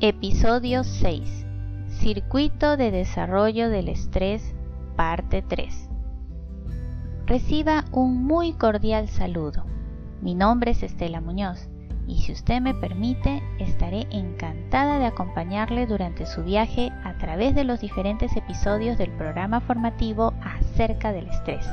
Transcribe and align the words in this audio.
Episodio 0.00 0.84
6. 0.84 1.46
Circuito 1.88 2.76
de 2.76 2.90
desarrollo 2.90 3.70
del 3.70 3.88
estrés, 3.88 4.54
parte 4.94 5.42
3. 5.42 5.88
Reciba 7.26 7.84
un 7.92 8.24
muy 8.24 8.52
cordial 8.52 9.08
saludo. 9.08 9.64
Mi 10.20 10.34
nombre 10.34 10.70
es 10.70 10.82
Estela 10.82 11.20
Muñoz 11.20 11.68
y 12.06 12.18
si 12.18 12.32
usted 12.32 12.60
me 12.60 12.74
permite, 12.74 13.42
estaré 13.58 14.06
encantada 14.10 14.98
de 14.98 15.06
acompañarle 15.06 15.86
durante 15.86 16.26
su 16.26 16.44
viaje 16.44 16.92
a 17.04 17.18
través 17.18 17.54
de 17.54 17.64
los 17.64 17.80
diferentes 17.80 18.36
episodios 18.36 18.96
del 18.96 19.10
programa 19.10 19.60
formativo 19.60 20.32
acerca 20.42 21.12
del 21.12 21.28
estrés. 21.28 21.66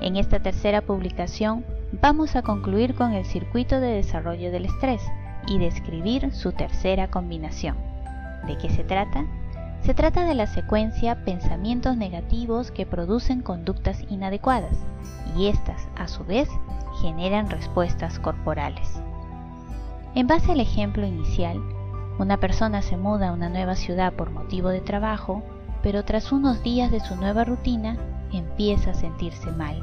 En 0.00 0.16
esta 0.16 0.40
tercera 0.40 0.80
publicación 0.80 1.64
vamos 2.00 2.34
a 2.34 2.42
concluir 2.42 2.94
con 2.94 3.12
el 3.12 3.24
circuito 3.24 3.80
de 3.80 3.88
desarrollo 3.88 4.50
del 4.50 4.64
estrés 4.64 5.02
y 5.46 5.58
describir 5.58 6.32
su 6.32 6.52
tercera 6.52 7.10
combinación. 7.10 7.76
¿De 8.46 8.56
qué 8.56 8.70
se 8.70 8.84
trata? 8.84 9.24
Se 9.82 9.92
trata 9.92 10.24
de 10.24 10.34
la 10.34 10.46
secuencia 10.46 11.24
pensamientos 11.24 11.98
negativos 11.98 12.70
que 12.70 12.86
producen 12.86 13.42
conductas 13.42 14.02
inadecuadas 14.08 14.76
y 15.36 15.48
estas, 15.48 15.88
a 15.96 16.08
su 16.08 16.24
vez, 16.24 16.48
generan 17.02 17.50
respuestas 17.50 18.18
corporales. 18.18 19.02
En 20.14 20.28
base 20.28 20.52
al 20.52 20.60
ejemplo 20.60 21.04
inicial, 21.04 21.60
una 22.20 22.38
persona 22.38 22.82
se 22.82 22.96
muda 22.96 23.30
a 23.30 23.32
una 23.32 23.48
nueva 23.48 23.74
ciudad 23.74 24.12
por 24.12 24.30
motivo 24.30 24.68
de 24.68 24.80
trabajo, 24.80 25.42
pero 25.82 26.04
tras 26.04 26.30
unos 26.30 26.62
días 26.62 26.92
de 26.92 27.00
su 27.00 27.16
nueva 27.16 27.42
rutina 27.42 27.96
empieza 28.32 28.92
a 28.92 28.94
sentirse 28.94 29.50
mal. 29.50 29.82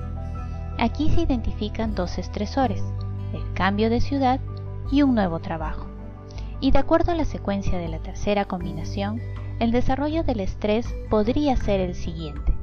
Aquí 0.80 1.10
se 1.10 1.22
identifican 1.22 1.96
dos 1.96 2.18
estresores, 2.18 2.82
el 3.34 3.54
cambio 3.54 3.90
de 3.90 4.00
ciudad 4.00 4.40
y 4.90 5.02
un 5.02 5.16
nuevo 5.16 5.40
trabajo. 5.40 5.88
Y 6.62 6.72
de 6.72 6.80
acuerdo 6.80 7.12
a 7.12 7.16
la 7.16 7.26
secuencia 7.26 7.78
de 7.78 7.90
la 7.90 8.00
tercera 8.00 8.46
combinación, 8.46 9.22
el 9.60 9.72
desarrollo 9.72 10.24
del 10.24 10.40
estrés 10.40 10.96
podría 11.10 11.58
ser 11.58 11.82
el 11.82 11.94
siguiente. 11.94 12.56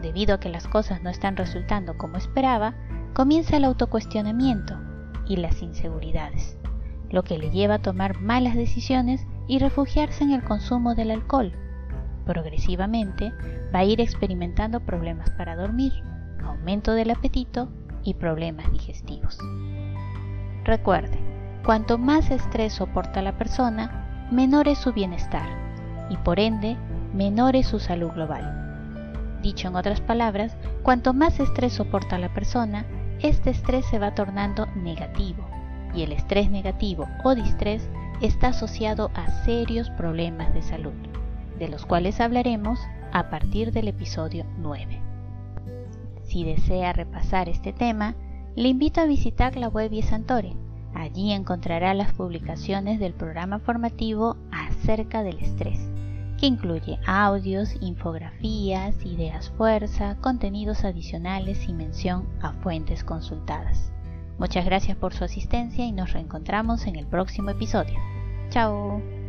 Debido 0.00 0.36
a 0.36 0.40
que 0.40 0.48
las 0.48 0.68
cosas 0.68 1.02
no 1.02 1.10
están 1.10 1.36
resultando 1.36 1.98
como 1.98 2.18
esperaba, 2.18 2.74
comienza 3.14 3.56
el 3.56 3.64
autocuestionamiento 3.64 4.78
y 5.26 5.36
las 5.36 5.60
inseguridades, 5.60 6.56
lo 7.10 7.22
que 7.22 7.38
le 7.38 7.50
lleva 7.50 7.74
a 7.74 7.82
tomar 7.82 8.20
malas 8.20 8.54
decisiones 8.54 9.26
y 9.46 9.58
refugiarse 9.58 10.24
en 10.24 10.32
el 10.32 10.44
consumo 10.44 10.94
del 10.94 11.10
alcohol. 11.10 11.52
Progresivamente 12.24 13.32
va 13.74 13.80
a 13.80 13.84
ir 13.84 14.00
experimentando 14.00 14.80
problemas 14.80 15.30
para 15.30 15.56
dormir, 15.56 15.92
aumento 16.44 16.92
del 16.92 17.10
apetito 17.10 17.68
y 18.04 18.14
problemas 18.14 18.70
digestivos. 18.72 19.38
Recuerde, 20.64 21.18
Cuanto 21.64 21.98
más 21.98 22.30
estrés 22.30 22.72
soporta 22.72 23.20
la 23.20 23.36
persona, 23.36 24.28
menor 24.30 24.66
es 24.66 24.78
su 24.78 24.92
bienestar 24.92 25.46
y 26.08 26.16
por 26.16 26.40
ende 26.40 26.76
menor 27.12 27.54
es 27.54 27.66
su 27.66 27.78
salud 27.78 28.10
global. 28.12 29.38
Dicho 29.42 29.68
en 29.68 29.76
otras 29.76 30.00
palabras, 30.00 30.56
cuanto 30.82 31.12
más 31.12 31.38
estrés 31.38 31.74
soporta 31.74 32.18
la 32.18 32.32
persona, 32.32 32.86
este 33.20 33.50
estrés 33.50 33.84
se 33.86 33.98
va 33.98 34.14
tornando 34.14 34.66
negativo 34.74 35.46
y 35.94 36.02
el 36.02 36.12
estrés 36.12 36.50
negativo 36.50 37.08
o 37.24 37.34
distrés 37.34 37.88
está 38.20 38.48
asociado 38.48 39.10
a 39.14 39.28
serios 39.44 39.90
problemas 39.90 40.52
de 40.54 40.62
salud, 40.62 40.92
de 41.58 41.68
los 41.68 41.86
cuales 41.86 42.20
hablaremos 42.20 42.80
a 43.12 43.30
partir 43.30 43.72
del 43.72 43.88
episodio 43.88 44.44
9. 44.58 45.00
Si 46.24 46.44
desea 46.44 46.92
repasar 46.92 47.48
este 47.48 47.72
tema, 47.72 48.14
le 48.56 48.68
invito 48.68 49.00
a 49.00 49.06
visitar 49.06 49.56
la 49.56 49.68
web 49.68 49.90
Santore 50.02 50.54
Allí 50.94 51.32
encontrará 51.32 51.94
las 51.94 52.12
publicaciones 52.12 52.98
del 52.98 53.14
programa 53.14 53.58
formativo 53.60 54.36
acerca 54.50 55.22
del 55.22 55.38
estrés, 55.38 55.78
que 56.38 56.46
incluye 56.46 56.98
audios, 57.06 57.76
infografías, 57.80 59.04
ideas 59.04 59.50
fuerza, 59.50 60.16
contenidos 60.20 60.84
adicionales 60.84 61.68
y 61.68 61.72
mención 61.72 62.26
a 62.40 62.52
fuentes 62.54 63.04
consultadas. 63.04 63.92
Muchas 64.40 64.64
gracias 64.64 64.96
por 64.96 65.12
su 65.12 65.22
asistencia 65.22 65.84
y 65.84 65.92
nos 65.92 66.14
reencontramos 66.14 66.86
en 66.86 66.96
el 66.96 67.06
próximo 67.06 67.50
episodio. 67.50 67.98
Chao. 68.48 69.19